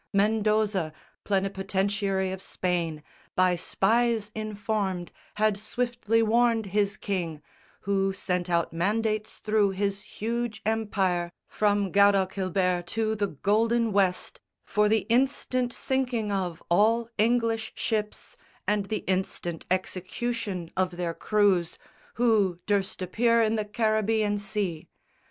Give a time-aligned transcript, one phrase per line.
[0.13, 0.93] Mendoza,
[1.25, 3.03] plenipotentiary of Spain,
[3.35, 7.43] By spies informed, had swiftly warned his king,
[7.81, 14.89] Who sent out mandates through his huge empire From Gaudalchiber to the golden West For
[14.89, 18.35] the instant sinking of all English ships
[18.67, 21.77] And the instant execution of their crews
[22.15, 24.89] Who durst appear in the Caribbean sea.